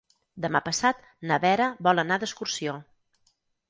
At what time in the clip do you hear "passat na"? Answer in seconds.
0.69-1.39